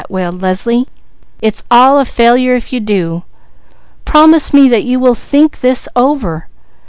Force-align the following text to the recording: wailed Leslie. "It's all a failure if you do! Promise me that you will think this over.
wailed 0.09 0.41
Leslie. 0.41 0.87
"It's 1.43 1.61
all 1.69 1.99
a 1.99 2.05
failure 2.05 2.55
if 2.55 2.73
you 2.73 2.79
do! 2.79 3.21
Promise 4.03 4.51
me 4.51 4.67
that 4.67 4.83
you 4.83 4.99
will 4.99 5.13
think 5.13 5.59
this 5.59 5.87
over. 5.95 6.47